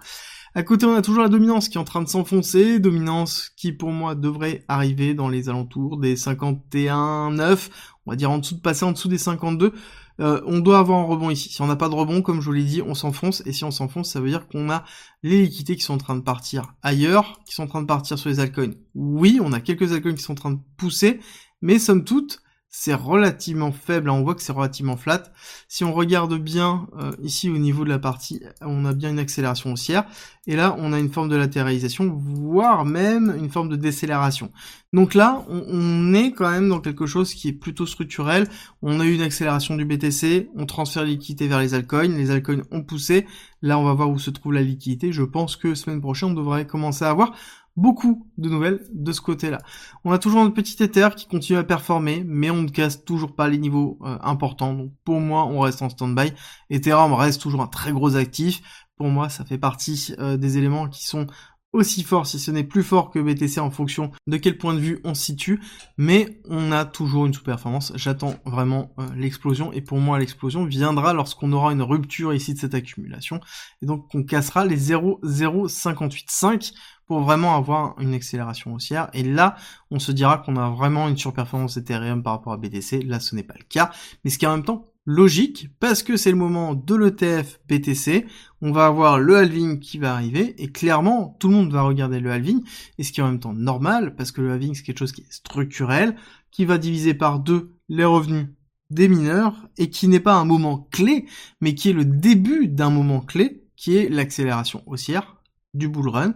À 0.52 0.64
côté, 0.64 0.84
on 0.84 0.94
a 0.94 1.02
toujours 1.02 1.22
la 1.22 1.28
dominance 1.28 1.68
qui 1.68 1.78
est 1.78 1.80
en 1.80 1.84
train 1.84 2.02
de 2.02 2.08
s'enfoncer, 2.08 2.80
dominance 2.80 3.50
qui 3.56 3.72
pour 3.72 3.92
moi 3.92 4.16
devrait 4.16 4.64
arriver 4.66 5.14
dans 5.14 5.28
les 5.28 5.48
alentours 5.48 5.96
des 5.98 6.16
51,9, 6.16 7.68
on 8.06 8.10
va 8.10 8.16
dire 8.16 8.32
en 8.32 8.38
dessous 8.38 8.56
de 8.56 8.60
passer 8.60 8.84
en 8.84 8.90
dessous 8.90 9.06
des 9.06 9.18
52. 9.18 9.72
Euh, 10.20 10.40
on 10.44 10.58
doit 10.58 10.78
avoir 10.78 10.98
un 10.98 11.04
rebond 11.04 11.30
ici. 11.30 11.48
Si 11.48 11.62
on 11.62 11.66
n'a 11.66 11.76
pas 11.76 11.88
de 11.88 11.94
rebond, 11.94 12.22
comme 12.22 12.40
je 12.40 12.46
vous 12.46 12.52
l'ai 12.52 12.64
dit, 12.64 12.82
on 12.82 12.94
s'enfonce. 12.94 13.42
Et 13.46 13.52
si 13.52 13.64
on 13.64 13.70
s'enfonce, 13.70 14.10
ça 14.10 14.20
veut 14.20 14.28
dire 14.28 14.48
qu'on 14.48 14.70
a 14.70 14.84
les 15.22 15.42
liquidités 15.42 15.76
qui 15.76 15.82
sont 15.82 15.94
en 15.94 15.98
train 15.98 16.16
de 16.16 16.20
partir 16.20 16.74
ailleurs, 16.82 17.40
qui 17.46 17.54
sont 17.54 17.62
en 17.62 17.66
train 17.66 17.82
de 17.82 17.86
partir 17.86 18.18
sur 18.18 18.28
les 18.28 18.40
altcoins. 18.40 18.74
Oui, 18.94 19.40
on 19.42 19.52
a 19.52 19.60
quelques 19.60 19.92
altcoins 19.92 20.14
qui 20.14 20.22
sont 20.22 20.32
en 20.32 20.36
train 20.36 20.50
de 20.52 20.60
pousser, 20.76 21.20
mais 21.62 21.78
somme 21.78 22.04
toute, 22.04 22.42
c'est 22.70 22.94
relativement 22.94 23.72
faible, 23.72 24.08
hein. 24.08 24.14
on 24.14 24.22
voit 24.22 24.36
que 24.36 24.42
c'est 24.42 24.52
relativement 24.52 24.96
flat. 24.96 25.24
Si 25.68 25.82
on 25.84 25.92
regarde 25.92 26.34
bien 26.38 26.86
euh, 26.98 27.10
ici 27.20 27.50
au 27.50 27.58
niveau 27.58 27.84
de 27.84 27.90
la 27.90 27.98
partie, 27.98 28.40
on 28.60 28.84
a 28.84 28.94
bien 28.94 29.10
une 29.10 29.18
accélération 29.18 29.72
haussière, 29.72 30.04
et 30.46 30.54
là 30.54 30.76
on 30.78 30.92
a 30.92 30.98
une 31.00 31.10
forme 31.10 31.28
de 31.28 31.36
latéralisation, 31.36 32.16
voire 32.16 32.84
même 32.84 33.34
une 33.36 33.50
forme 33.50 33.68
de 33.68 33.76
décélération. 33.76 34.52
Donc 34.92 35.14
là, 35.14 35.44
on, 35.48 36.14
est 36.14 36.32
quand 36.32 36.50
même 36.50 36.68
dans 36.68 36.80
quelque 36.80 37.06
chose 37.06 37.32
qui 37.32 37.48
est 37.48 37.52
plutôt 37.52 37.86
structurel. 37.86 38.48
On 38.82 38.98
a 38.98 39.04
eu 39.04 39.14
une 39.14 39.22
accélération 39.22 39.76
du 39.76 39.84
BTC, 39.84 40.50
on 40.56 40.66
transfère 40.66 41.04
la 41.04 41.10
liquidité 41.10 41.46
vers 41.46 41.60
les 41.60 41.74
altcoins, 41.74 42.08
les 42.08 42.32
altcoins 42.32 42.62
ont 42.72 42.82
poussé. 42.82 43.24
Là, 43.62 43.78
on 43.78 43.84
va 43.84 43.94
voir 43.94 44.10
où 44.10 44.18
se 44.18 44.30
trouve 44.30 44.52
la 44.52 44.62
liquidité. 44.62 45.12
Je 45.12 45.22
pense 45.22 45.54
que 45.54 45.76
semaine 45.76 46.00
prochaine, 46.00 46.30
on 46.30 46.34
devrait 46.34 46.66
commencer 46.66 47.04
à 47.04 47.10
avoir 47.10 47.32
beaucoup 47.76 48.26
de 48.38 48.48
nouvelles 48.48 48.86
de 48.92 49.12
ce 49.12 49.20
côté-là. 49.20 49.58
On 50.04 50.12
a 50.12 50.18
toujours 50.18 50.42
notre 50.42 50.54
petit 50.54 50.82
Ether 50.82 51.10
qui 51.16 51.26
continue 51.26 51.58
à 51.58 51.64
performer, 51.64 52.24
mais 52.26 52.50
on 52.50 52.62
ne 52.62 52.68
casse 52.68 53.04
toujours 53.04 53.34
pas 53.34 53.48
les 53.48 53.58
niveaux 53.58 53.98
euh, 54.02 54.18
importants. 54.22 54.74
Donc 54.74 54.92
pour 55.04 55.20
moi, 55.20 55.46
on 55.46 55.60
reste 55.60 55.82
en 55.82 55.88
stand-by. 55.88 56.32
Ethereum 56.70 57.12
reste 57.12 57.40
toujours 57.40 57.62
un 57.62 57.66
très 57.66 57.92
gros 57.92 58.16
actif. 58.16 58.62
Pour 58.96 59.08
moi, 59.08 59.28
ça 59.28 59.44
fait 59.44 59.58
partie 59.58 60.14
euh, 60.18 60.36
des 60.36 60.58
éléments 60.58 60.88
qui 60.88 61.06
sont 61.06 61.26
aussi 61.72 62.02
fort, 62.02 62.26
si 62.26 62.38
ce 62.38 62.50
n'est 62.50 62.64
plus 62.64 62.82
fort 62.82 63.10
que 63.10 63.18
BTC 63.18 63.60
en 63.60 63.70
fonction 63.70 64.10
de 64.26 64.36
quel 64.36 64.58
point 64.58 64.74
de 64.74 64.80
vue 64.80 65.00
on 65.04 65.14
se 65.14 65.24
situe, 65.24 65.60
mais 65.96 66.40
on 66.48 66.72
a 66.72 66.84
toujours 66.84 67.26
une 67.26 67.34
sous-performance. 67.34 67.92
J'attends 67.94 68.34
vraiment 68.44 68.92
euh, 68.98 69.06
l'explosion, 69.16 69.72
et 69.72 69.80
pour 69.80 69.98
moi 69.98 70.18
l'explosion 70.18 70.64
viendra 70.64 71.12
lorsqu'on 71.12 71.52
aura 71.52 71.72
une 71.72 71.82
rupture 71.82 72.34
ici 72.34 72.54
de 72.54 72.58
cette 72.58 72.74
accumulation, 72.74 73.40
et 73.82 73.86
donc 73.86 74.12
on 74.14 74.24
cassera 74.24 74.64
les 74.64 74.78
0,0585 74.78 76.72
pour 77.06 77.20
vraiment 77.20 77.56
avoir 77.56 77.94
une 78.00 78.14
accélération 78.14 78.74
haussière, 78.74 79.08
et 79.12 79.22
là 79.22 79.56
on 79.90 79.98
se 79.98 80.12
dira 80.12 80.38
qu'on 80.38 80.56
a 80.56 80.70
vraiment 80.70 81.08
une 81.08 81.16
surperformance 81.16 81.76
Ethereum 81.76 82.22
par 82.22 82.32
rapport 82.34 82.52
à 82.52 82.56
BTC, 82.56 83.02
là 83.02 83.20
ce 83.20 83.34
n'est 83.36 83.44
pas 83.44 83.54
le 83.58 83.64
cas, 83.68 83.92
mais 84.24 84.30
ce 84.30 84.38
qui 84.38 84.44
est 84.44 84.48
en 84.48 84.56
même 84.56 84.64
temps 84.64 84.89
logique 85.10 85.68
parce 85.80 86.02
que 86.02 86.16
c'est 86.16 86.30
le 86.30 86.36
moment 86.36 86.74
de 86.74 86.94
l'ETF 86.94 87.60
BTC. 87.68 88.26
On 88.62 88.70
va 88.70 88.86
avoir 88.86 89.18
le 89.18 89.36
halving 89.36 89.80
qui 89.80 89.98
va 89.98 90.14
arriver 90.14 90.54
et 90.62 90.70
clairement 90.70 91.36
tout 91.40 91.48
le 91.48 91.54
monde 91.54 91.72
va 91.72 91.82
regarder 91.82 92.20
le 92.20 92.30
halving 92.30 92.62
et 92.96 93.02
ce 93.02 93.10
qui 93.10 93.20
est 93.20 93.22
en 93.22 93.28
même 93.28 93.40
temps 93.40 93.52
normal 93.52 94.14
parce 94.14 94.30
que 94.30 94.40
le 94.40 94.52
halving 94.52 94.74
c'est 94.74 94.84
quelque 94.84 94.98
chose 94.98 95.12
qui 95.12 95.22
est 95.22 95.32
structurel, 95.32 96.16
qui 96.52 96.64
va 96.64 96.78
diviser 96.78 97.14
par 97.14 97.40
deux 97.40 97.74
les 97.88 98.04
revenus 98.04 98.46
des 98.90 99.08
mineurs 99.08 99.68
et 99.78 99.90
qui 99.90 100.06
n'est 100.06 100.20
pas 100.20 100.34
un 100.34 100.44
moment 100.44 100.88
clé 100.92 101.26
mais 101.60 101.74
qui 101.74 101.90
est 101.90 101.94
le 101.94 102.04
début 102.04 102.68
d'un 102.68 102.90
moment 102.90 103.20
clé 103.20 103.64
qui 103.76 103.96
est 103.96 104.08
l'accélération 104.08 104.84
haussière 104.86 105.42
du 105.74 105.88
bull 105.88 106.08
run. 106.08 106.34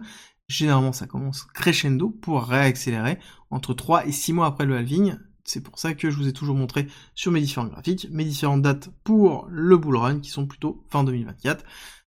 Généralement 0.49 0.91
ça 0.91 1.07
commence 1.07 1.43
crescendo 1.43 2.09
pour 2.09 2.43
réaccélérer 2.43 3.19
entre 3.51 3.73
3 3.73 4.05
et 4.05 4.11
6 4.11 4.33
mois 4.33 4.47
après 4.47 4.65
le 4.65 4.75
halving 4.75 5.15
c'est 5.45 5.61
pour 5.61 5.79
ça 5.79 5.93
que 5.93 6.09
je 6.09 6.17
vous 6.17 6.27
ai 6.27 6.33
toujours 6.33 6.55
montré 6.55 6.87
sur 7.13 7.31
mes 7.31 7.41
différents 7.41 7.67
graphiques 7.67 8.07
mes 8.11 8.25
différentes 8.25 8.61
dates 8.61 8.89
pour 9.03 9.47
le 9.49 9.77
bull 9.77 9.95
run 9.97 10.19
qui 10.19 10.29
sont 10.29 10.45
plutôt 10.45 10.83
fin 10.89 11.03
2024. 11.03 11.63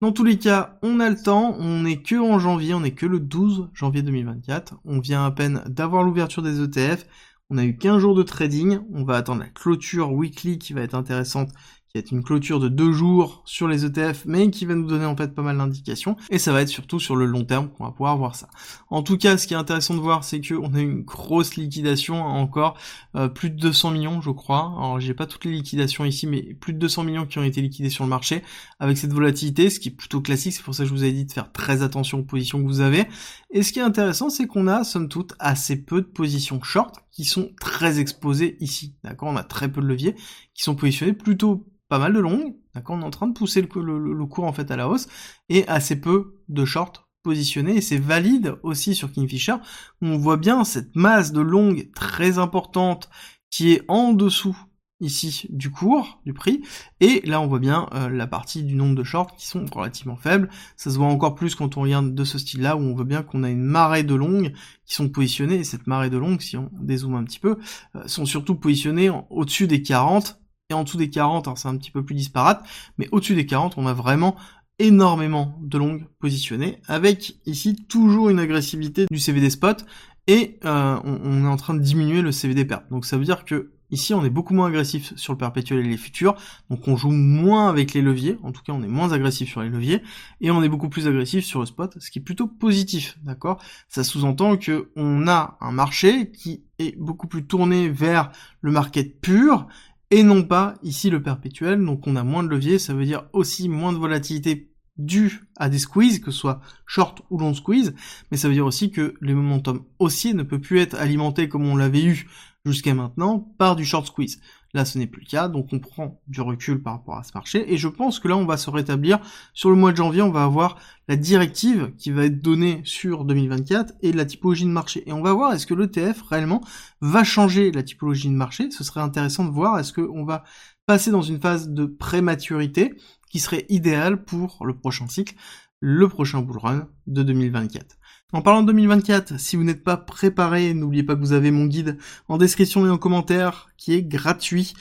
Dans 0.00 0.12
tous 0.12 0.22
les 0.22 0.38
cas, 0.38 0.78
on 0.82 1.00
a 1.00 1.10
le 1.10 1.20
temps, 1.20 1.56
on 1.58 1.82
n'est 1.82 2.02
que 2.02 2.14
en 2.14 2.38
janvier, 2.38 2.72
on 2.72 2.80
n'est 2.80 2.94
que 2.94 3.06
le 3.06 3.18
12 3.18 3.68
janvier 3.74 4.02
2024. 4.02 4.76
On 4.84 5.00
vient 5.00 5.24
à 5.24 5.30
peine 5.32 5.62
d'avoir 5.66 6.04
l'ouverture 6.04 6.42
des 6.42 6.62
ETF. 6.62 7.04
On 7.50 7.58
a 7.58 7.64
eu 7.64 7.76
15 7.76 7.98
jours 7.98 8.14
de 8.14 8.22
trading, 8.22 8.78
on 8.92 9.02
va 9.04 9.16
attendre 9.16 9.40
la 9.40 9.48
clôture 9.48 10.12
weekly 10.12 10.58
qui 10.58 10.72
va 10.72 10.82
être 10.82 10.94
intéressante 10.94 11.50
qui 11.90 11.98
est 11.98 12.10
une 12.10 12.22
clôture 12.22 12.60
de 12.60 12.68
deux 12.68 12.92
jours 12.92 13.42
sur 13.44 13.66
les 13.66 13.84
ETF, 13.84 14.24
mais 14.26 14.50
qui 14.50 14.66
va 14.66 14.74
nous 14.74 14.86
donner 14.86 15.06
en 15.06 15.16
fait 15.16 15.34
pas 15.34 15.42
mal 15.42 15.56
d'indications. 15.56 16.16
Et 16.30 16.38
ça 16.38 16.52
va 16.52 16.60
être 16.62 16.68
surtout 16.68 17.00
sur 17.00 17.16
le 17.16 17.24
long 17.24 17.44
terme 17.44 17.68
qu'on 17.68 17.84
va 17.84 17.90
pouvoir 17.90 18.16
voir 18.16 18.34
ça. 18.34 18.48
En 18.90 19.02
tout 19.02 19.16
cas, 19.16 19.38
ce 19.38 19.46
qui 19.46 19.54
est 19.54 19.56
intéressant 19.56 19.94
de 19.94 20.00
voir, 20.00 20.22
c'est 20.22 20.40
qu'on 20.40 20.74
a 20.74 20.80
une 20.80 21.02
grosse 21.02 21.56
liquidation 21.56 22.22
encore, 22.22 22.76
euh, 23.16 23.28
plus 23.28 23.50
de 23.50 23.56
200 23.56 23.92
millions, 23.92 24.20
je 24.20 24.30
crois. 24.30 24.74
Alors 24.76 25.00
j'ai 25.00 25.14
pas 25.14 25.26
toutes 25.26 25.46
les 25.46 25.52
liquidations 25.52 26.04
ici, 26.04 26.26
mais 26.26 26.42
plus 26.54 26.74
de 26.74 26.78
200 26.78 27.04
millions 27.04 27.26
qui 27.26 27.38
ont 27.38 27.44
été 27.44 27.62
liquidés 27.62 27.90
sur 27.90 28.04
le 28.04 28.10
marché 28.10 28.42
avec 28.80 28.98
cette 28.98 29.12
volatilité, 29.12 29.70
ce 29.70 29.80
qui 29.80 29.88
est 29.88 29.92
plutôt 29.92 30.20
classique. 30.20 30.52
C'est 30.52 30.62
pour 30.62 30.74
ça 30.74 30.82
que 30.82 30.88
je 30.88 30.94
vous 30.94 31.04
ai 31.04 31.12
dit 31.12 31.24
de 31.24 31.32
faire 31.32 31.52
très 31.52 31.82
attention 31.82 32.18
aux 32.18 32.24
positions 32.24 32.60
que 32.62 32.66
vous 32.66 32.80
avez. 32.80 33.06
Et 33.50 33.62
ce 33.62 33.72
qui 33.72 33.78
est 33.78 33.82
intéressant, 33.82 34.28
c'est 34.28 34.46
qu'on 34.46 34.66
a 34.66 34.84
somme 34.84 35.08
toute 35.08 35.34
assez 35.38 35.76
peu 35.76 36.02
de 36.02 36.06
positions 36.06 36.62
short 36.62 37.02
qui 37.18 37.24
sont 37.24 37.50
très 37.60 37.98
exposées 37.98 38.56
ici. 38.60 38.94
D'accord, 39.02 39.28
on 39.28 39.34
a 39.34 39.42
très 39.42 39.72
peu 39.72 39.80
de 39.80 39.86
leviers 39.88 40.14
qui 40.54 40.62
sont 40.62 40.76
positionnés 40.76 41.12
plutôt 41.12 41.66
pas 41.88 41.98
mal 41.98 42.12
de 42.12 42.20
longues, 42.20 42.54
d'accord, 42.76 42.94
on 42.94 43.00
est 43.00 43.04
en 43.04 43.10
train 43.10 43.26
de 43.26 43.32
pousser 43.32 43.60
le, 43.60 44.26
cours 44.26 44.44
en 44.44 44.52
fait 44.52 44.70
à 44.70 44.76
la 44.76 44.88
hausse, 44.88 45.08
et 45.48 45.66
assez 45.66 46.00
peu 46.00 46.36
de 46.48 46.64
short 46.64 47.08
positionnés, 47.24 47.78
et 47.78 47.80
c'est 47.80 47.98
valide 47.98 48.54
aussi 48.62 48.94
sur 48.94 49.10
Kingfisher, 49.10 49.56
on 50.00 50.16
voit 50.16 50.36
bien 50.36 50.62
cette 50.62 50.94
masse 50.94 51.32
de 51.32 51.40
longues 51.40 51.90
très 51.92 52.38
importante 52.38 53.10
qui 53.50 53.72
est 53.72 53.82
en 53.88 54.12
dessous 54.12 54.56
ici 55.00 55.46
du 55.50 55.70
cours, 55.70 56.20
du 56.26 56.32
prix, 56.32 56.62
et 57.00 57.22
là 57.24 57.40
on 57.40 57.46
voit 57.46 57.58
bien 57.58 57.88
euh, 57.94 58.08
la 58.08 58.26
partie 58.26 58.62
du 58.62 58.74
nombre 58.74 58.94
de 58.94 59.04
shorts 59.04 59.34
qui 59.36 59.46
sont 59.46 59.64
relativement 59.72 60.16
faibles, 60.16 60.48
ça 60.76 60.90
se 60.90 60.96
voit 60.96 61.06
encore 61.06 61.34
plus 61.34 61.54
quand 61.54 61.76
on 61.76 61.82
regarde 61.82 62.14
de 62.14 62.24
ce 62.24 62.38
style-là, 62.38 62.76
où 62.76 62.80
on 62.80 62.94
voit 62.94 63.04
bien 63.04 63.22
qu'on 63.22 63.44
a 63.44 63.50
une 63.50 63.62
marée 63.62 64.02
de 64.02 64.14
longues 64.14 64.52
qui 64.86 64.94
sont 64.94 65.08
positionnées, 65.08 65.56
et 65.56 65.64
cette 65.64 65.86
marée 65.86 66.10
de 66.10 66.18
longues, 66.18 66.40
si 66.40 66.56
on 66.56 66.70
dézoome 66.80 67.14
un 67.14 67.24
petit 67.24 67.40
peu, 67.40 67.58
euh, 67.96 68.06
sont 68.06 68.26
surtout 68.26 68.54
positionnées 68.54 69.10
au-dessus 69.30 69.66
des 69.66 69.82
40, 69.82 70.40
et 70.70 70.74
en 70.74 70.84
dessous 70.84 70.98
des 70.98 71.10
40, 71.10 71.48
c'est 71.56 71.68
un 71.68 71.76
petit 71.76 71.90
peu 71.90 72.04
plus 72.04 72.14
disparate, 72.14 72.62
mais 72.98 73.08
au-dessus 73.12 73.34
des 73.34 73.46
40, 73.46 73.78
on 73.78 73.86
a 73.86 73.94
vraiment 73.94 74.36
énormément 74.78 75.58
de 75.60 75.78
longues 75.78 76.06
positionnées, 76.18 76.80
avec 76.86 77.36
ici 77.46 77.74
toujours 77.74 78.28
une 78.30 78.38
agressivité 78.38 79.06
du 79.10 79.18
CVD 79.18 79.50
spot, 79.50 79.84
et 80.26 80.58
euh, 80.64 80.98
on, 81.04 81.44
est 81.44 81.48
en 81.48 81.56
train 81.56 81.74
de 81.74 81.80
diminuer 81.80 82.20
le 82.20 82.32
CVD 82.32 82.66
perte. 82.66 82.84
Donc 82.90 83.06
ça 83.06 83.16
veut 83.16 83.24
dire 83.24 83.46
que 83.46 83.72
ici 83.90 84.14
on 84.14 84.24
est 84.24 84.30
beaucoup 84.30 84.54
moins 84.54 84.68
agressif 84.68 85.12
sur 85.16 85.32
le 85.32 85.38
perpétuel 85.38 85.80
et 85.80 85.88
les 85.88 85.96
futurs, 85.96 86.34
donc 86.70 86.86
on 86.88 86.96
joue 86.96 87.10
moins 87.10 87.68
avec 87.68 87.94
les 87.94 88.02
leviers, 88.02 88.38
en 88.42 88.52
tout 88.52 88.62
cas 88.62 88.72
on 88.72 88.82
est 88.82 88.88
moins 88.88 89.12
agressif 89.12 89.48
sur 89.48 89.62
les 89.62 89.68
leviers, 89.68 90.02
et 90.40 90.50
on 90.50 90.62
est 90.62 90.68
beaucoup 90.68 90.88
plus 90.88 91.06
agressif 91.06 91.44
sur 91.44 91.60
le 91.60 91.66
spot, 91.66 91.96
ce 91.98 92.10
qui 92.10 92.18
est 92.18 92.22
plutôt 92.22 92.46
positif, 92.46 93.18
d'accord? 93.22 93.62
Ça 93.88 94.04
sous-entend 94.04 94.56
que 94.56 94.90
on 94.96 95.26
a 95.28 95.56
un 95.60 95.72
marché 95.72 96.30
qui 96.30 96.64
est 96.78 96.96
beaucoup 96.98 97.26
plus 97.26 97.46
tourné 97.46 97.88
vers 97.88 98.30
le 98.60 98.70
market 98.70 99.20
pur, 99.20 99.66
et 100.10 100.22
non 100.22 100.42
pas 100.42 100.74
ici 100.82 101.10
le 101.10 101.22
perpétuel, 101.22 101.84
donc 101.84 102.06
on 102.06 102.16
a 102.16 102.24
moins 102.24 102.42
de 102.42 102.48
levier, 102.48 102.78
ça 102.78 102.94
veut 102.94 103.04
dire 103.04 103.24
aussi 103.32 103.68
moins 103.68 103.92
de 103.92 103.98
volatilité 103.98 104.70
due 104.98 105.44
à 105.56 105.68
des 105.68 105.78
squeezes, 105.78 106.20
que 106.20 106.30
ce 106.30 106.38
soit 106.38 106.60
short 106.86 107.22
ou 107.30 107.38
long 107.38 107.54
squeeze, 107.54 107.94
mais 108.30 108.36
ça 108.36 108.48
veut 108.48 108.54
dire 108.54 108.66
aussi 108.66 108.90
que 108.90 109.14
le 109.20 109.34
momentum 109.34 109.84
haussier 109.98 110.34
ne 110.34 110.42
peut 110.42 110.60
plus 110.60 110.80
être 110.80 110.96
alimenté 110.96 111.48
comme 111.48 111.66
on 111.66 111.76
l'avait 111.76 112.04
eu 112.04 112.28
jusqu'à 112.64 112.94
maintenant 112.94 113.38
par 113.58 113.76
du 113.76 113.84
short 113.84 114.06
squeeze. 114.06 114.40
Là, 114.74 114.84
ce 114.84 114.98
n'est 114.98 115.06
plus 115.06 115.22
le 115.22 115.26
cas, 115.26 115.48
donc 115.48 115.68
on 115.72 115.78
prend 115.78 116.20
du 116.26 116.42
recul 116.42 116.82
par 116.82 116.94
rapport 116.94 117.16
à 117.16 117.22
ce 117.22 117.32
marché, 117.34 117.72
et 117.72 117.78
je 117.78 117.88
pense 117.88 118.20
que 118.20 118.28
là, 118.28 118.36
on 118.36 118.44
va 118.44 118.58
se 118.58 118.68
rétablir. 118.68 119.18
Sur 119.54 119.70
le 119.70 119.76
mois 119.76 119.92
de 119.92 119.96
janvier, 119.96 120.20
on 120.20 120.30
va 120.30 120.44
avoir 120.44 120.76
la 121.08 121.16
directive 121.16 121.94
qui 121.96 122.10
va 122.10 122.26
être 122.26 122.42
donnée 122.42 122.82
sur 122.84 123.24
2024 123.24 123.94
et 124.02 124.12
la 124.12 124.26
typologie 124.26 124.64
de 124.64 124.70
marché. 124.70 125.08
Et 125.08 125.12
on 125.12 125.22
va 125.22 125.32
voir 125.32 125.54
est-ce 125.54 125.66
que 125.66 125.72
l'ETF 125.72 126.20
réellement 126.22 126.62
va 127.00 127.24
changer 127.24 127.72
la 127.72 127.82
typologie 127.82 128.28
de 128.28 128.34
marché? 128.34 128.70
Ce 128.70 128.84
serait 128.84 129.00
intéressant 129.00 129.46
de 129.46 129.50
voir 129.50 129.78
est-ce 129.78 129.94
qu'on 129.94 130.24
va 130.24 130.44
passer 130.88 131.10
dans 131.10 131.20
une 131.20 131.38
phase 131.38 131.68
de 131.68 131.84
prématurité 131.84 132.94
qui 133.30 133.40
serait 133.40 133.66
idéale 133.68 134.24
pour 134.24 134.64
le 134.64 134.74
prochain 134.74 135.06
cycle, 135.06 135.34
le 135.80 136.08
prochain 136.08 136.40
bull 136.40 136.56
run 136.56 136.88
de 137.06 137.22
2024. 137.22 137.98
En 138.32 138.40
parlant 138.40 138.62
de 138.62 138.68
2024, 138.68 139.38
si 139.38 139.56
vous 139.56 139.64
n'êtes 139.64 139.84
pas 139.84 139.98
préparé, 139.98 140.72
n'oubliez 140.72 141.02
pas 141.02 141.14
que 141.14 141.20
vous 141.20 141.34
avez 141.34 141.50
mon 141.50 141.66
guide 141.66 141.98
en 142.26 142.38
description 142.38 142.86
et 142.86 142.90
en 142.90 142.96
commentaire 142.96 143.68
qui 143.76 143.92
est 143.92 144.02
gratuit. 144.02 144.72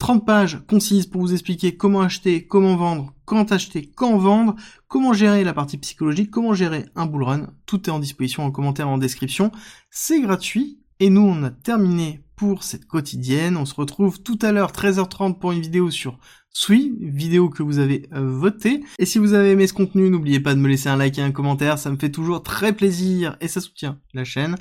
30 0.00 0.26
pages 0.26 0.60
concises 0.66 1.06
pour 1.06 1.20
vous 1.20 1.32
expliquer 1.32 1.76
comment 1.76 2.00
acheter, 2.00 2.44
comment 2.44 2.74
vendre, 2.74 3.14
quand 3.24 3.52
acheter, 3.52 3.92
quand 3.94 4.18
vendre, 4.18 4.56
comment 4.88 5.12
gérer 5.12 5.44
la 5.44 5.54
partie 5.54 5.78
psychologique, 5.78 6.32
comment 6.32 6.54
gérer 6.54 6.86
un 6.96 7.06
bull 7.06 7.22
run. 7.22 7.46
Tout 7.64 7.88
est 7.88 7.92
en 7.92 8.00
disposition 8.00 8.44
en 8.44 8.50
commentaire 8.50 8.88
en 8.88 8.98
description. 8.98 9.52
C'est 9.88 10.20
gratuit. 10.20 10.80
Et 10.98 11.10
nous, 11.10 11.20
on 11.20 11.44
a 11.44 11.50
terminé 11.50 12.24
pour 12.38 12.62
cette 12.62 12.86
quotidienne. 12.86 13.56
On 13.56 13.66
se 13.66 13.74
retrouve 13.74 14.22
tout 14.22 14.38
à 14.40 14.52
l'heure 14.52 14.72
13h30 14.72 15.38
pour 15.38 15.52
une 15.52 15.60
vidéo 15.60 15.90
sur 15.90 16.18
Sui, 16.50 16.96
vidéo 17.00 17.50
que 17.50 17.62
vous 17.62 17.78
avez 17.78 18.08
euh, 18.14 18.30
votée. 18.30 18.82
Et 18.98 19.06
si 19.06 19.18
vous 19.18 19.34
avez 19.34 19.50
aimé 19.50 19.66
ce 19.66 19.74
contenu, 19.74 20.08
n'oubliez 20.08 20.40
pas 20.40 20.54
de 20.54 20.60
me 20.60 20.68
laisser 20.68 20.88
un 20.88 20.96
like 20.96 21.18
et 21.18 21.22
un 21.22 21.32
commentaire, 21.32 21.78
ça 21.78 21.90
me 21.90 21.96
fait 21.96 22.10
toujours 22.10 22.42
très 22.42 22.72
plaisir 22.72 23.36
et 23.40 23.48
ça 23.48 23.60
soutient 23.60 24.00
la 24.14 24.24
chaîne. 24.24 24.56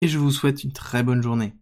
Et 0.00 0.08
je 0.08 0.18
vous 0.18 0.30
souhaite 0.30 0.64
une 0.64 0.72
très 0.72 1.02
bonne 1.02 1.22
journée. 1.22 1.54